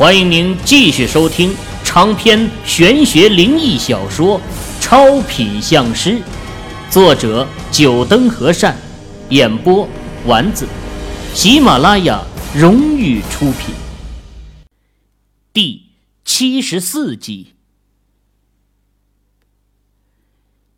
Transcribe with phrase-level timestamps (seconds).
[0.00, 1.54] 欢迎您继续收听
[1.84, 4.40] 长篇玄学灵异小说
[4.80, 6.12] 《超品相师》，
[6.90, 8.74] 作者：九灯和善，
[9.28, 9.86] 演播：
[10.24, 10.66] 丸子，
[11.34, 12.24] 喜马拉雅
[12.56, 13.74] 荣誉出品。
[15.52, 15.82] 第
[16.24, 17.52] 七十四集，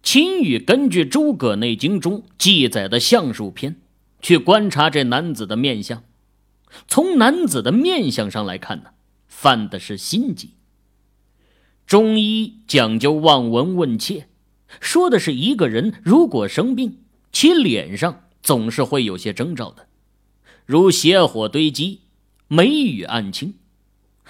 [0.02, 3.76] 秦羽根据《诸葛内经》中记载的相术篇，
[4.20, 6.02] 去观察这男子的面相。
[6.88, 8.90] 从男子的面相上来看呢。
[9.42, 10.50] 犯的是心疾。
[11.84, 14.28] 中医讲究望闻问切，
[14.80, 16.98] 说的是一个人如果生病，
[17.32, 19.88] 其脸上总是会有些征兆的，
[20.64, 22.02] 如邪火堆积、
[22.46, 23.54] 眉宇暗青。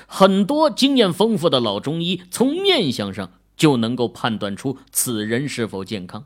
[0.07, 6.25] 很多经验丰富的老中医从面相上就能够判断出此人是否健康。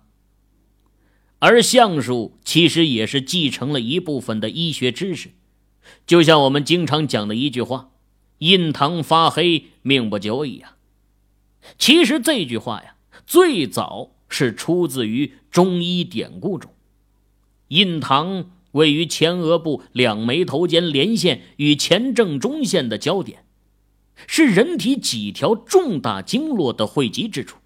[1.40, 5.30] 而相术其实也是继承了一部分的医学知识，
[6.06, 7.90] 就像我们经常讲的一句话。
[8.38, 10.76] 印堂发黑，命不久矣啊！
[11.78, 16.70] 其实这句话呀，最早是出自于中医典故中。
[17.68, 23.44] 印堂位于前额部两眉头间连线与前正中线的交点，
[24.26, 27.58] 是人体几条重大经络的汇集之处。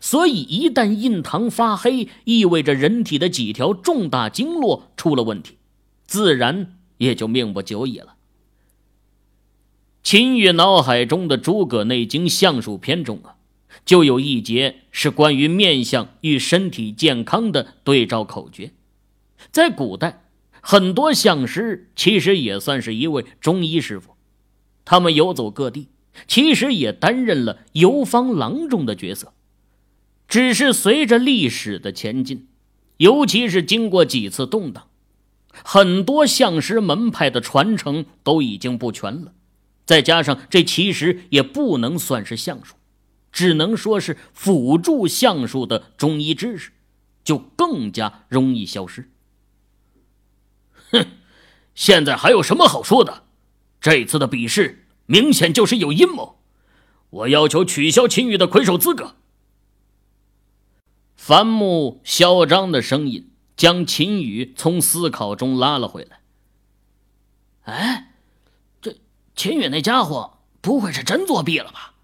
[0.00, 5.58] 所以，一旦印堂发黑，意味着人体的几条重大经络出了问题，
[6.06, 8.14] 自然也就命不久矣了。
[10.12, 13.36] 秦羽脑海中的《诸葛内经相术篇》中啊，
[13.86, 18.72] 就有一节是关于面相与身体健康的对照口诀。
[19.50, 20.24] 在古代，
[20.60, 24.10] 很多相师其实也算是一位中医师傅，
[24.84, 25.88] 他们游走各地，
[26.28, 29.32] 其实也担任了游方郎中的角色。
[30.28, 32.48] 只是随着历史的前进，
[32.98, 34.88] 尤其是经过几次动荡，
[35.64, 39.32] 很多相师门派的传承都已经不全了。
[39.84, 42.76] 再加上这其实也不能算是相术，
[43.32, 46.70] 只能说是辅助相术的中医知识，
[47.24, 49.10] 就更加容易消失。
[50.92, 51.06] 哼，
[51.74, 53.24] 现在还有什么好说的？
[53.80, 56.38] 这次的比试明显就是有阴谋，
[57.10, 59.16] 我要求取消秦羽的魁首资格。
[61.16, 66.20] 樊木嚣张的声音将秦羽从思考中拉了回来。
[67.62, 68.11] 哎。
[69.42, 71.94] 秦远那家伙不会是真作弊了吧？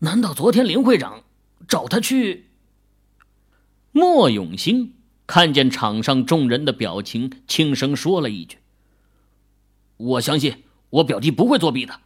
[0.00, 1.24] 难道昨天林会长
[1.66, 2.50] 找他去？
[3.92, 4.92] 莫永兴
[5.26, 8.58] 看见场上众人的表情，轻声说了一句
[9.96, 11.98] ：“我相信我表弟不会作弊的，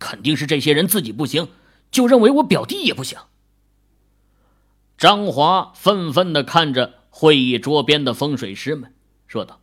[0.00, 1.48] 肯定是这些人自己不行，
[1.92, 3.16] 就认为我表弟也不行。”
[4.98, 8.92] 张华愤愤的看着会议桌边的风水师们，
[9.28, 9.60] 说道：“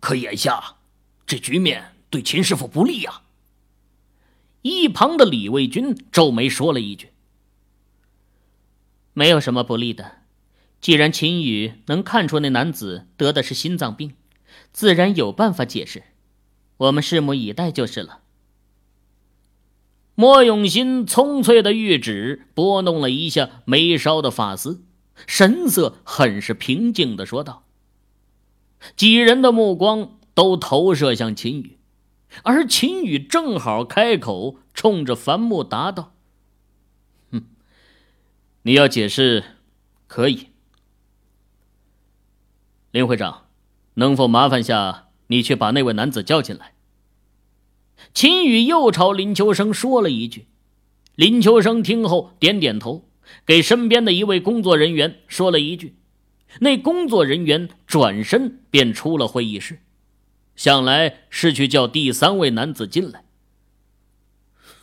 [0.00, 0.78] 可眼下
[1.24, 3.22] 这局面……”对秦师傅不利呀！
[4.60, 7.08] 一旁的李卫军皱眉说了一句
[9.14, 10.18] ：“没有什么不利的，
[10.78, 14.12] 既然秦羽能看出那男子得的是心脏病，
[14.72, 16.02] 自然有办法解释。
[16.76, 18.20] 我们拭目以待就是了。”
[20.14, 24.84] 莫永新葱翠的玉指拨弄了一下眉梢的发丝，
[25.26, 27.64] 神色很是平静的说道
[28.96, 31.78] ：“几人的目光都投射向秦羽。”
[32.42, 36.14] 而秦羽正好开口，冲着樊木答道
[37.30, 37.44] ：“哼，
[38.62, 39.44] 你要解释，
[40.06, 40.48] 可以。
[42.90, 43.46] 林会长，
[43.94, 46.72] 能否麻烦下你去把那位男子叫进来？”
[48.12, 50.46] 秦羽又朝林秋生说了一句，
[51.14, 53.08] 林秋生听后点点头，
[53.46, 55.94] 给身边的一位工作人员说了一句，
[56.60, 59.78] 那工作人员转身便出了会议室。
[60.54, 63.24] 想来是去叫第三位男子进来。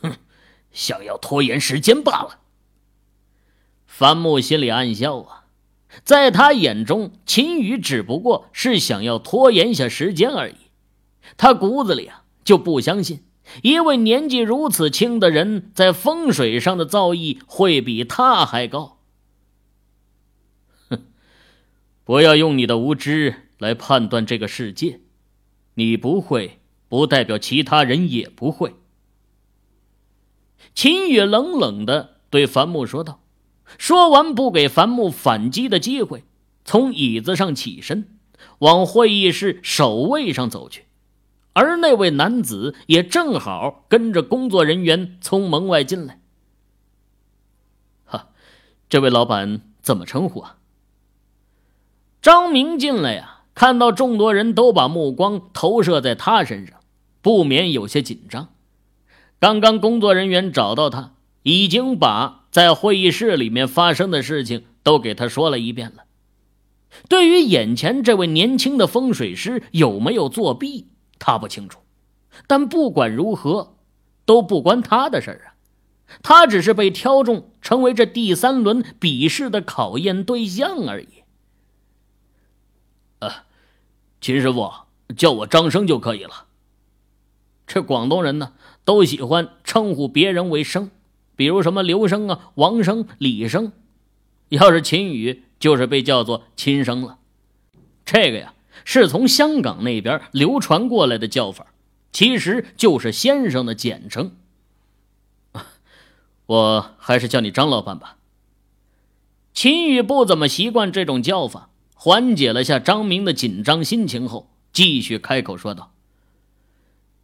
[0.02, 0.18] 哼，
[0.72, 2.40] 想要拖延时间罢了。
[3.85, 5.46] 樊木心里暗笑啊，
[6.03, 10.56] 在他眼中，秦羽只不过是想要拖延下时间而已。
[11.35, 13.24] 他骨子里啊就不相信
[13.62, 19.00] 一位年纪如此轻的人在风水上的造诣会比他还高。
[20.89, 21.06] 哼，
[22.04, 25.01] 不要用你的无知来判断这个世界。
[25.80, 26.60] 你不会，
[26.90, 28.76] 不代表其他人也不会。
[30.76, 33.22] 秦羽冷冷的对樊木说道，
[33.78, 36.26] 说完不给樊木反击的机会，
[36.66, 38.20] 从椅子上起身，
[38.58, 40.84] 往会议室首位上走去。
[41.54, 46.20] 而那位男子也正好跟着工作人员从门外进来。
[48.04, 48.32] 哈，
[48.90, 50.58] 这位老板怎么称呼啊？
[52.22, 53.38] 张明进来呀。
[53.60, 56.80] 看到众多人都把目光投射在他身上，
[57.22, 58.48] 不免有些紧张。
[59.38, 66.06] 刚刚工作人员找到他，已经把在会议室里面发生的事情都给他说了一遍了。
[67.10, 70.88] 对于眼前这位年轻的风水师有没有作弊，
[71.20, 71.82] 他不清楚。
[72.48, 73.76] 但不管如何，
[74.24, 75.60] 都不关他的事儿啊。
[76.24, 81.08] 他只是被挑中，成为这第三轮比试的考验对象而已。
[83.20, 83.44] 啊，
[84.21, 84.71] 秦师傅
[85.16, 86.45] 叫我张生就可以了。
[87.66, 90.89] 这广东人呢，都喜欢称呼别人为生，
[91.36, 93.71] 比如什么刘生啊、王生、李生。
[94.50, 97.19] 要是秦宇，就是被叫做秦生了。
[98.04, 101.68] 这个呀，是从香港那边流传过来的叫法，
[102.12, 104.36] 其实就是先生的简称。
[106.48, 108.18] 我还是叫你张老板吧。
[109.54, 111.69] 秦宇不怎么习惯这种叫法，
[112.01, 115.92] 缓解了下张明的紧张心情后，继续开口说道：“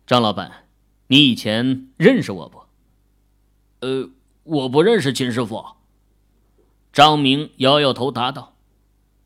[0.05, 0.65] 张老板，
[1.07, 2.63] 你以前认识我不
[3.79, 4.09] ？”“呃，
[4.43, 5.63] 我不认识秦师傅。”
[6.91, 8.57] 张明摇摇头答道：“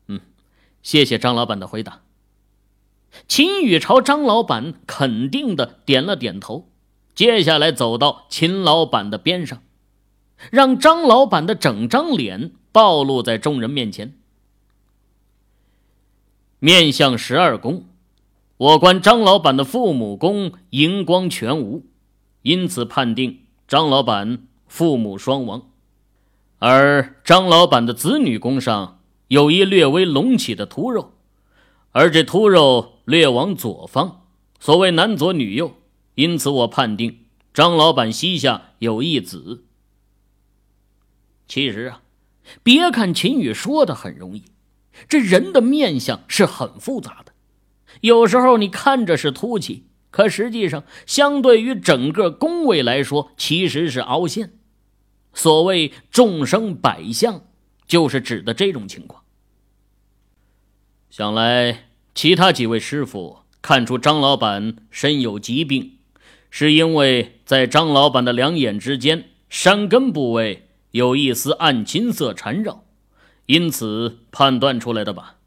[0.06, 0.20] 嗯，
[0.84, 2.02] 谢谢张老板的回答。”
[3.26, 6.70] 秦宇朝张老板肯定的点了点头，
[7.12, 9.60] 接下来走到秦老板的边上。
[10.52, 14.16] 让张老板的整张脸暴露在众人面前。
[16.60, 17.86] 面向十二宫，
[18.58, 21.86] 我观张老板的父母宫荧光全无，
[22.42, 25.70] 因此判定张老板父母双亡。
[26.58, 31.14] 而张老板的子女宫上有一略微隆起的凸肉，
[31.92, 34.26] 而这凸肉略往左方，
[34.58, 35.74] 所谓男左女右，
[36.14, 37.20] 因此我判定
[37.54, 39.64] 张老板膝下有一子。
[41.48, 42.02] 其实啊，
[42.62, 44.44] 别看秦宇说的很容易，
[45.08, 47.32] 这人的面相是很复杂的。
[48.00, 54.52] 有时候你看着是凸起，可实际上相对于整个宫位来说，其实是凹陷。
[55.32, 57.42] 所谓众生百相，
[57.86, 59.22] 就是指的这种情况。
[61.10, 65.98] 想来其他几位师傅看出张老板身有疾病，
[66.50, 70.66] 是因为在张老板的两眼之间山根部位。
[70.92, 72.84] 有一丝暗金色缠绕，
[73.50, 75.38] 因此判断出来的吧？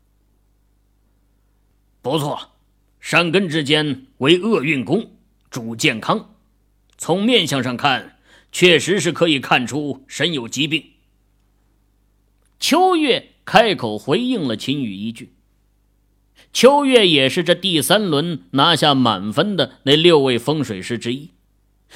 [2.01, 2.49] 不错，
[2.99, 5.11] 山根之间为厄运宫，
[5.49, 6.35] 主健康。
[6.97, 8.17] 从面相上看，
[8.51, 10.83] 确实是可以看出身有疾病。
[12.59, 15.31] 秋月开口回应了秦羽一句。
[16.51, 21.29] 秋月也是这第三轮拿下满分的那六位风水师之一。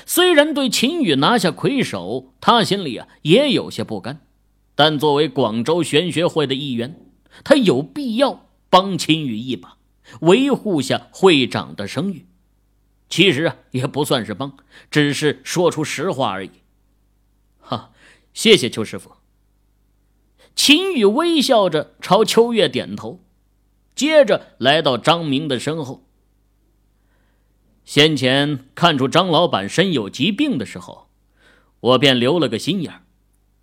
[0.05, 4.21] 虽然对秦羽拿下魁首，他心里啊也有些不甘，
[4.77, 7.01] 但作为广州玄学会的一员，
[7.43, 9.79] 他有必要帮秦羽一把，
[10.21, 12.27] 维护下会长的声誉。
[13.09, 14.55] 其实啊，也不算是帮，
[14.91, 16.51] 只是说出实话而已。
[17.59, 17.91] 哈，
[18.35, 19.13] 谢谢邱师傅。
[20.55, 23.23] 秦羽微笑着朝秋月点头，
[23.95, 26.07] 接着来到张明的身后。
[27.83, 31.09] 先前看出张老板身有疾病的时候，
[31.79, 33.01] 我便留了个心眼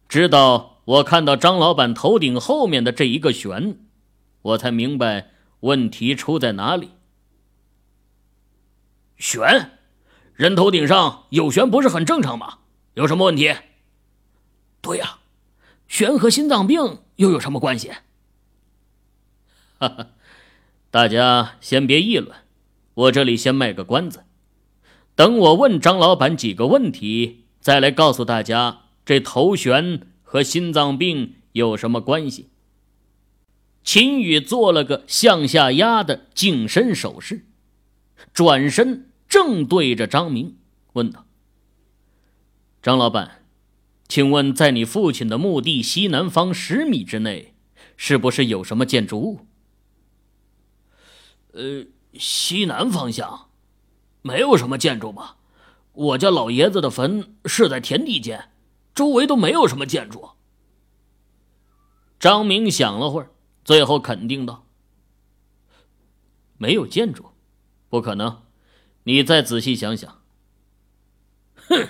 [0.09, 3.79] 直到我看到张老板头顶后面的这一个旋，
[4.43, 6.91] 我才明白问题出在哪里。
[9.17, 9.79] 旋，
[10.35, 12.59] 人头顶上有旋不是很正常吗？
[12.95, 13.55] 有什么问题？
[14.83, 15.19] 对呀，
[15.89, 17.91] 旋和心脏病又有什么关系？
[19.79, 20.07] 哈哈，
[20.91, 22.37] 大家先别议论。
[22.95, 24.25] 我这里先卖个关子，
[25.17, 32.49] 等我问张老板几个问题，再来告诉大家这头旋和心脏病有什么关系。
[33.85, 37.47] 秦宇做了个向下压的净身手势，
[38.33, 40.57] 转身正对着张明
[40.95, 41.25] 问道
[42.83, 43.45] ：“张老板，
[44.09, 47.55] 请问在你父亲的墓地西南方十米之内，
[47.97, 49.47] 是不是有什么建筑物？”
[51.55, 51.87] 呃。
[52.17, 53.49] 西南方向，
[54.23, 55.37] 没有什么建筑吧？
[55.93, 58.51] 我家老爷子的坟是在田地间，
[58.95, 60.31] 周围都没有什么建筑。
[62.19, 63.31] 张明想了会儿，
[63.65, 64.67] 最后肯定道
[66.57, 67.27] ：“没有建筑，
[67.89, 68.43] 不可能。
[69.03, 70.23] 你再仔细想想。”
[71.69, 71.89] 哼，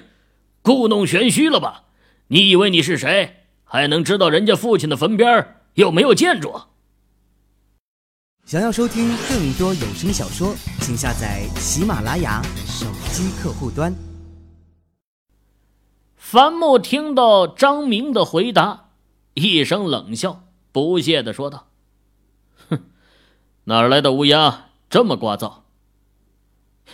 [0.62, 1.84] 故弄玄虚了吧？
[2.28, 6.58] 你以为你是谁，还能知道人家父亲的坟边有没有建筑？
[8.46, 13.94] 想要收听更多有声小说，请下载喜马拉雅手机客户端。
[16.34, 18.88] 樊木听到张明的回答，
[19.34, 21.68] 一声冷笑，不屑的说道
[22.68, 22.80] ：“哼，
[23.66, 25.58] 哪来的乌鸦这么聒噪？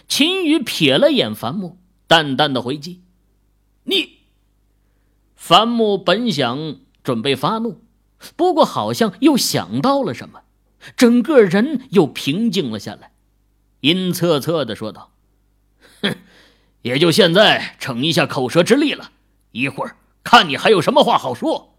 [0.06, 3.00] 秦宇瞥了眼樊木，淡淡的回击
[3.84, 4.18] ：“你。”
[5.34, 7.80] 樊木本想准备发怒，
[8.36, 10.42] 不过好像又想到了什么，
[10.98, 13.12] 整个人又平静了下来，
[13.80, 15.12] 阴恻恻的说道
[16.02, 16.14] ：“哼，
[16.82, 19.12] 也就现在逞一下口舌之力了，
[19.52, 21.76] 一会儿看你还有什么话好说。”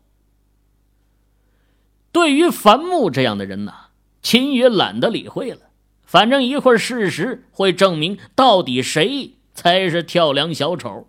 [2.12, 3.74] 对于樊木这样的人呢，
[4.22, 5.70] 秦宇懒得理会了。
[6.04, 11.08] 反正一会儿事实会证明到底谁才是跳梁小丑。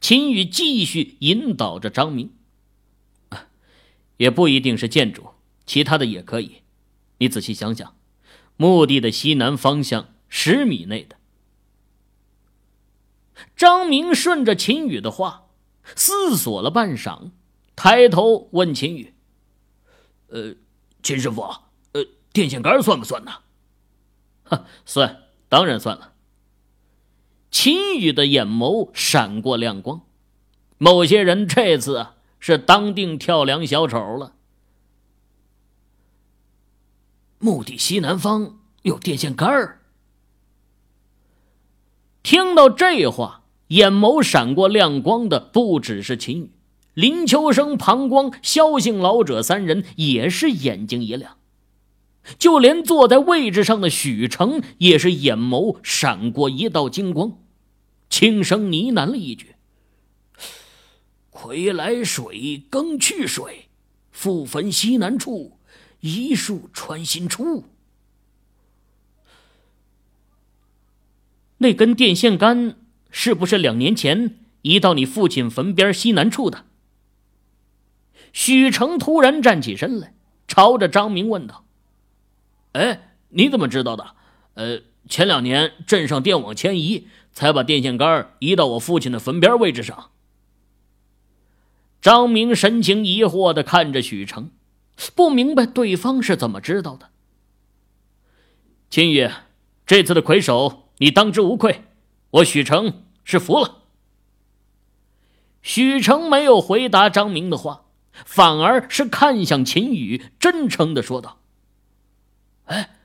[0.00, 2.32] 秦宇继续引导着张明，
[4.18, 5.30] 也不一定是建筑，
[5.66, 6.62] 其他的也可以。
[7.18, 7.96] 你仔细想想，
[8.56, 11.16] 墓地的西南方向十米内的。
[13.56, 15.47] 张明顺着秦宇的话
[15.96, 17.30] 思索了半晌，
[17.76, 19.14] 抬头问秦宇
[20.28, 20.54] ：“呃，
[21.02, 21.42] 秦师傅，
[21.92, 23.32] 呃，电线杆算不算呢？”
[24.86, 26.14] 算，当然算了。
[27.50, 30.02] 秦宇的眼眸闪过亮光，
[30.76, 34.34] 某些人这次是当定跳梁小丑了。
[37.38, 39.80] 墓地西南方有电线杆儿。
[42.22, 46.50] 听到这话，眼眸闪过亮光的不只是秦宇，
[46.94, 51.36] 林秋生、庞光、萧姓老者三人也是眼睛一亮。
[52.38, 57.38] 就连坐在位置上的许成也是眼眸闪过一道金光，
[58.10, 59.54] 轻声呢喃了一句
[61.30, 63.68] ：“葵来水，更去水，
[64.10, 65.58] 复焚西南处，
[66.00, 67.64] 一树穿心出。”
[71.56, 72.76] 那根电线杆
[73.20, 76.66] 是不是两年前移到你父亲坟边西南处的？
[78.32, 80.14] 许成突然站起身来，
[80.46, 81.64] 朝着张明问道。
[82.74, 84.14] 哎，你怎么知道的？
[84.54, 90.10] 呃，前两年镇上电网迁移，才把电线杆移到我父亲的坟边位置上。
[92.00, 94.52] 张明神情疑惑的看着许成，
[95.16, 97.08] 不明白对方是怎么知道的。
[98.88, 99.28] 秦宇，
[99.84, 101.82] 这次的魁首你当之无愧，
[102.30, 103.82] 我许成是服了。
[105.60, 107.84] 许成没有回答张明的话，
[108.24, 111.38] 反而是看向秦宇，真诚的说道。
[112.64, 112.96] 哎，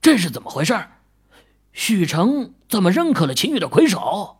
[0.00, 0.74] 这是怎么回事？
[1.74, 4.38] 许成怎么认可了秦宇的魁首？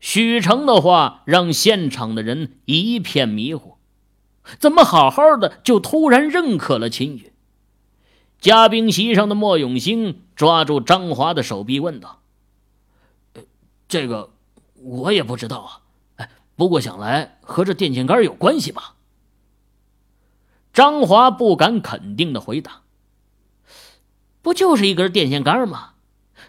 [0.00, 3.76] 许成的话让现场的人一片迷糊，
[4.58, 7.34] 怎么好好的就突然认可了秦宇？
[8.40, 12.22] 嘉宾席上的莫永兴抓住张华的手臂问道
[13.88, 14.30] ：“这个
[14.74, 15.80] 我也不知道啊，
[16.16, 18.94] 哎，不过想来和这电线杆有关系吧？”
[20.72, 22.82] 张华不敢肯定的回答
[24.42, 25.94] ：“不就是一根电线杆吗？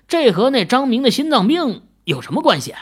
[0.08, 2.74] 这和那张明的心脏病有什么关系？”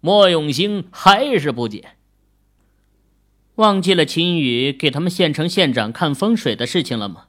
[0.00, 1.96] 莫永兴还是不解，
[3.54, 7.26] 忘记了秦宇给他们县城县长看风水的事情了吗？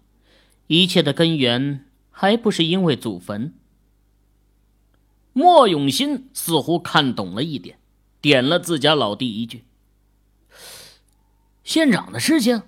[0.67, 3.53] 一切的根源还不是因为祖坟。
[5.37, 7.77] 莫永新似乎看懂了一点，
[8.19, 9.65] 点了自家老弟一句。
[11.63, 12.63] 县长的事情。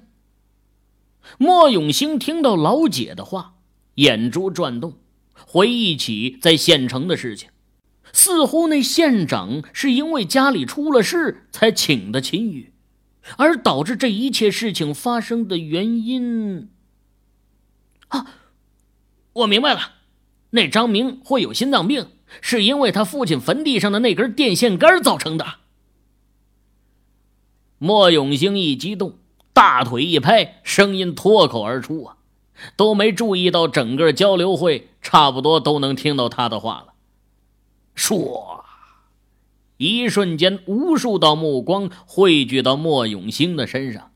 [1.39, 3.55] 莫永兴听到老姐的话，
[3.95, 4.99] 眼珠转动，
[5.33, 7.49] 回忆起在县城的事情，
[8.13, 12.71] 似乎那县长是因为家里出了事才请的秦宇，
[13.37, 16.69] 而导致这一切事情发生的原因。
[18.09, 18.27] 啊，
[19.33, 19.93] 我明白了，
[20.51, 22.07] 那张明会有心脏病，
[22.41, 25.45] 是因为他父亲坟地上的那根电线杆造成的。
[27.77, 29.17] 莫永兴一激动，
[29.53, 32.17] 大腿一拍，声音脱口而出：“啊，
[32.75, 36.93] 都没注意到整个交流会，差不多都能听到他的话了。”
[37.95, 38.65] 说，
[39.77, 44.11] 一瞬间，无数道目光汇聚到莫永兴的身上。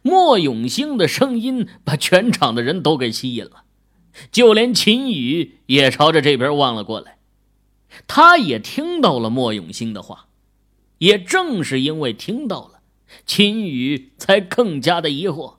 [0.00, 3.64] 莫永兴的声音把全场的人都给吸引了，
[4.30, 7.18] 就连秦宇也朝着这边望了过来。
[8.06, 10.26] 他也听到了莫永兴的话。
[10.98, 12.80] 也正是因为听到了，
[13.26, 15.54] 秦宇才更加的疑惑。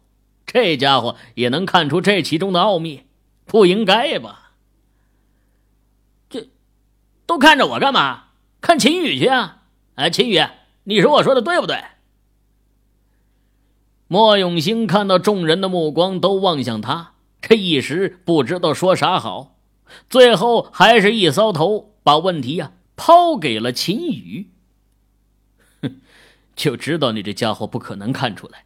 [0.45, 3.01] 这家伙也能看出这其中的奥秘，
[3.45, 4.53] 不应该吧？
[6.29, 6.47] 这
[7.25, 8.27] 都看着我干嘛？
[8.61, 9.63] 看秦宇去啊！
[9.95, 10.41] 哎，秦宇，
[10.85, 11.83] 你说我说的对不对？
[14.07, 17.12] 莫永兴看到众人的目光都望向他，
[17.45, 19.59] 这一时不知道说啥好，
[20.09, 24.49] 最后还是一搔头，把问题呀抛给了秦宇。
[25.81, 25.99] 哼
[26.55, 28.63] 就知道你这家伙不可能看出来。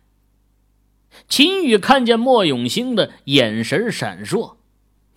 [1.27, 4.57] 秦宇看见莫永兴的眼神闪烁，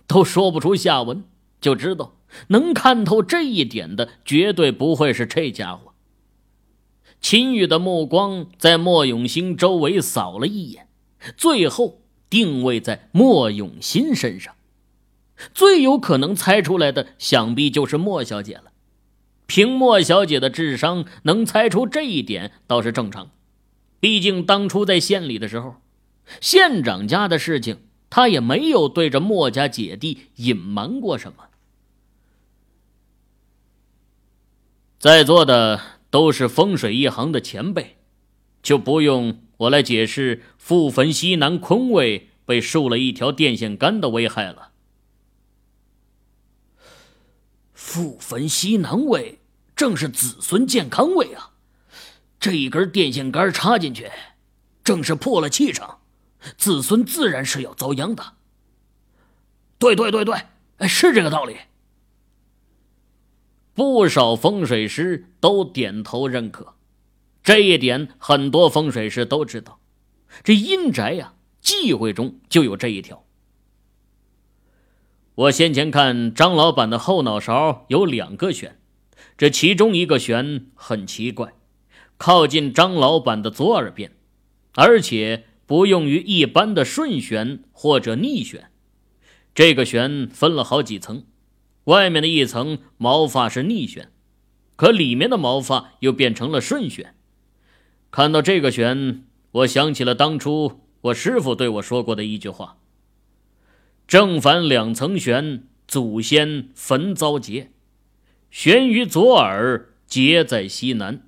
[0.07, 1.23] 都说不出下文，
[1.59, 2.15] 就知道
[2.47, 5.93] 能看透这一点的绝对不会是这家伙。
[7.21, 10.87] 秦羽的目光在莫永兴周围扫了一眼，
[11.37, 12.00] 最后
[12.31, 14.55] 定位在莫永新身上。
[15.53, 18.71] 最有可能猜出来的，想必就是莫小姐了。
[19.45, 23.29] 凭莫小姐的智商，能猜出这一点倒是正常。
[23.99, 25.75] 毕竟当初在县里的时候，
[26.39, 27.77] 县长家的事情，
[28.09, 31.49] 她也没有对着莫家姐弟隐瞒过什么。
[34.97, 35.79] 在座的。
[36.11, 37.95] 都是风水一行的前辈，
[38.61, 44.71] 就不用我来解释复坟西南坤位被竖了一条电线杆的危害了。
[47.73, 49.39] 复坟西南位
[49.75, 51.51] 正是子孙健康位啊，
[52.39, 54.09] 这一根电线杆插进去，
[54.83, 55.99] 正是破了气场，
[56.57, 58.33] 子孙自然是要遭殃的。
[59.77, 61.55] 对对对对，是这个道理。
[63.75, 66.73] 不少风水师都点头认可，
[67.43, 69.79] 这一点很多风水师都知道。
[70.43, 73.25] 这阴宅呀，忌讳中就有这一条。
[75.35, 78.79] 我先前看张老板的后脑勺有两个旋，
[79.37, 81.53] 这其中一个旋很奇怪，
[82.17, 84.11] 靠近张老板的左耳边，
[84.75, 88.69] 而且不用于一般的顺旋或者逆旋，
[89.55, 91.25] 这个旋分了好几层。
[91.85, 94.11] 外面的一层毛发是逆旋，
[94.75, 97.15] 可里面的毛发又变成了顺旋。
[98.11, 102.77] 看到这个旋，我想起了当初我师傅对我说过的一句话
[104.05, 107.71] ：“正反两层旋，祖先坟遭劫，
[108.49, 111.25] 悬于左耳，劫在西南。”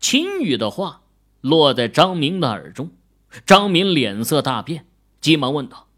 [0.00, 1.02] 秦羽的话
[1.40, 2.90] 落在张明的耳中，
[3.46, 4.86] 张明脸色大变，
[5.20, 5.88] 急忙问道：“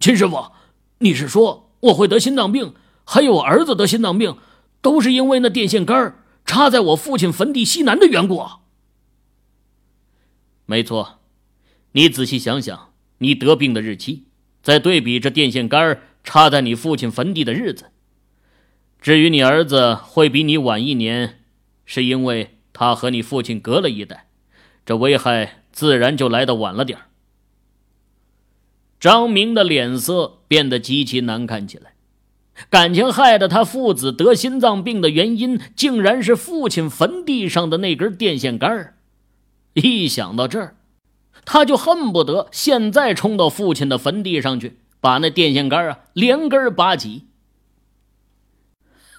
[0.00, 0.52] 秦师傅。”
[1.00, 4.36] 你是说我会得心脏病，还有我儿子得心脏病，
[4.82, 8.42] 都是因为那电线杆儿插在我父亲坟地西南的缘故？
[10.64, 11.18] 没错，
[11.92, 14.24] 你仔细想想，你得病的日期，
[14.62, 17.90] 再对比这电线杆插在你父亲坟地的日子。
[18.98, 21.44] 至于你儿子会比你晚一年，
[21.84, 24.30] 是因为他和你父亲隔了一代，
[24.86, 26.98] 这危害自然就来的晚了点。
[28.98, 31.92] 张明的脸色变得极其难看起来，
[32.70, 38.94] 感情害得他父子得心脏病的原因，竟然是父亲坟地上的那根电线杆
[39.74, 40.76] 一想到这儿，
[41.44, 47.26] 他就恨不得现在冲到父亲的坟地上去，把那电线杆啊连根拔起。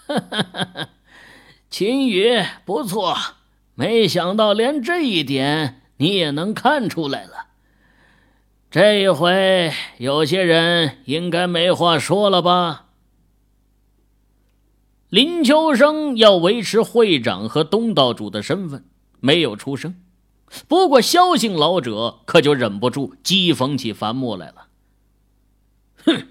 [1.69, 3.15] 秦宇不错，
[3.75, 7.47] 没想到连这一点你也能看出来了。
[8.69, 12.88] 这一回，有些人应该没话说了吧？
[15.10, 18.86] 林秋生要维持会长和东道主的身份，
[19.19, 19.95] 没有出声。
[20.67, 24.67] 不过，萧姓老者可就忍不住讥讽起樊木来了。
[26.06, 26.28] 哼，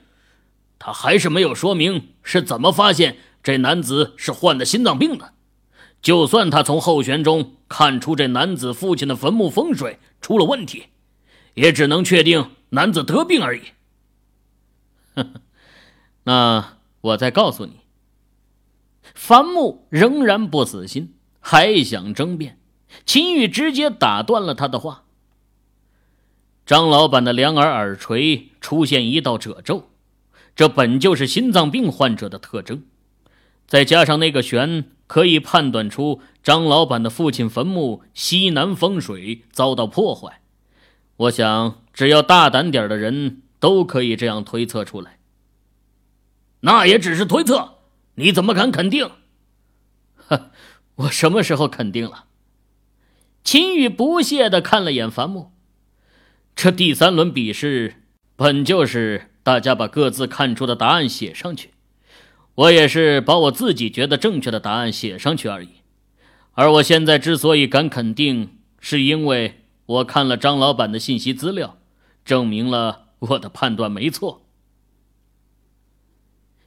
[0.78, 5.34] 他还是没有说明是怎么发现这男子是患的心脏病的。
[6.00, 10.84] 就算他从后旋中看出这男子父亲的坟墓风水出了问题。
[11.54, 13.62] 也只能确定男子得病而已。
[16.22, 17.77] 那我再告诉你，
[19.18, 22.60] 樊木仍然不死心，还想争辩。
[23.04, 25.02] 秦宇直接打断了他的话。
[26.64, 29.90] 张老板的两耳耳垂出现一道褶皱，
[30.54, 32.84] 这本就是心脏病患者的特征。
[33.66, 40.42] 再加上那个悬，可以判断出张老板的父亲坟墓西南风水遭到破坏。
[41.16, 45.18] 我想，只要大胆点的人都可以这样推测出来。
[46.60, 47.77] 那也只是推测，
[48.18, 49.10] 你怎么敢肯定？
[50.16, 50.50] 呵，
[50.96, 52.26] 我什么时候肯定了？
[53.42, 55.52] 秦宇不屑的看了眼樊木。
[56.54, 58.02] 这第三轮比试
[58.36, 61.70] 本就是大家把各自看出的答案写上去，
[62.54, 65.68] 我也是把我自己觉得正确的答案写上去而已。
[66.52, 69.64] 而我现在之所以敢肯定，是因为。
[69.88, 71.78] 我看了张老板的信息资料，
[72.22, 74.44] 证明了我的判断没错。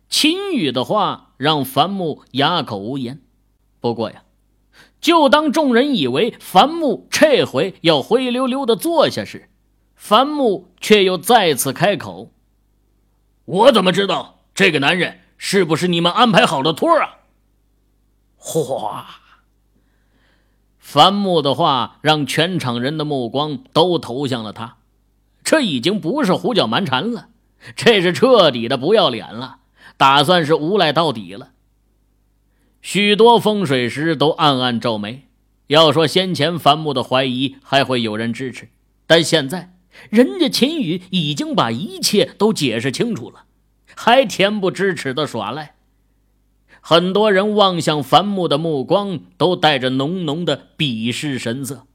[0.09, 3.19] 秦宇的话让樊木哑口无言。
[3.79, 4.21] 不过呀，
[5.01, 9.49] 就当众人以为樊木这回要灰溜溜的坐下时，
[9.95, 12.31] 樊木却又再次开口
[13.45, 17.17] ：“我怎么知道这个男人是不是你们安排好的托啊？”
[18.37, 19.07] 哗。
[20.77, 24.77] 樊木的话让全场人的目光都投向了他，
[25.43, 27.29] 这已经不是胡搅蛮缠了，
[27.75, 29.60] 这是彻底的不要脸了，
[29.97, 31.51] 打算是无赖到底了。
[32.81, 35.27] 许多风水师都暗暗皱眉。
[35.67, 38.67] 要说先前樊木的怀疑还会有人支持，
[39.07, 39.73] 但现在
[40.09, 43.45] 人家秦宇已经把一切都解释清楚了，
[43.95, 45.75] 还恬不知耻的耍赖。
[46.81, 51.87] 很多人望向樊木的目光都带着浓浓的鄙视神色。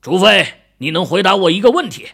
[0.00, 0.46] 除非
[0.78, 2.06] 你能回答我一个问题，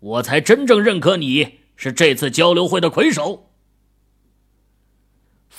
[0.00, 3.47] 我才真正认可你是这次交流会的魁首。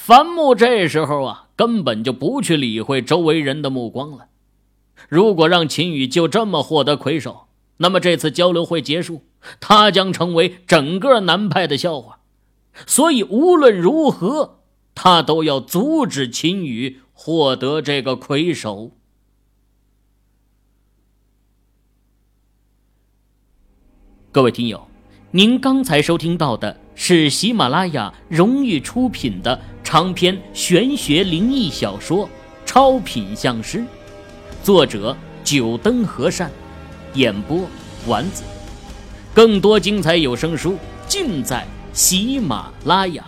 [0.05, 4.27] 樊木这时候啊，根本就不去理会周围人的目光了。
[5.09, 9.23] 如果让秦宇就这么获得魁首，那么这次交流会结束，
[9.59, 12.19] 他将成为整个南派的笑话。
[12.85, 14.55] 所以无论如何。
[15.01, 18.91] 他都要阻止秦羽获得这个魁首。
[24.29, 24.89] 各位听友，
[25.31, 32.27] 您刚才收听到的是喜马拉雅荣誉出品的长篇玄学灵异小说
[32.65, 33.77] 《超品相师》，
[34.65, 36.51] 作者九灯和善，
[37.13, 37.61] 演播
[38.05, 38.43] 丸子。
[39.33, 40.75] 更多精彩有声书
[41.07, 43.25] 尽在喜马拉雅。